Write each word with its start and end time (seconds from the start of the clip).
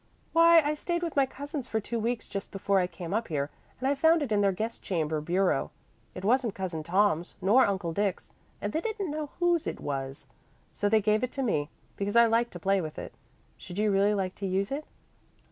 "Why, 0.33 0.61
I 0.61 0.73
stayed 0.73 1.03
with 1.03 1.15
my 1.15 1.27
cousins 1.27 1.67
for 1.67 1.79
two 1.79 1.99
weeks 1.99 2.27
just 2.27 2.49
before 2.49 2.79
I 2.79 2.87
came 2.87 3.13
up 3.13 3.27
here, 3.27 3.51
and 3.79 3.87
I 3.87 3.93
found 3.93 4.23
it 4.23 4.31
in 4.31 4.41
their 4.41 4.51
guest 4.51 4.81
chamber 4.81 5.21
bureau. 5.21 5.69
It 6.15 6.25
wasn't 6.25 6.55
Cousin 6.55 6.81
Tom's 6.81 7.35
nor 7.39 7.67
Uncle 7.67 7.93
Dick's, 7.93 8.31
and 8.61 8.73
they 8.73 8.81
didn't 8.81 9.11
know 9.11 9.29
whose 9.39 9.67
it 9.67 9.79
was; 9.79 10.25
so 10.71 10.89
they 10.89 11.01
gave 11.03 11.23
it 11.23 11.31
to 11.33 11.43
me, 11.43 11.69
because 11.97 12.15
I 12.15 12.25
liked 12.25 12.51
to 12.53 12.59
play 12.59 12.81
with 12.81 12.97
it. 12.97 13.13
Should 13.57 13.77
you 13.77 13.91
really 13.91 14.15
like 14.15 14.33
to 14.37 14.47
use 14.47 14.71
it?" 14.71 14.85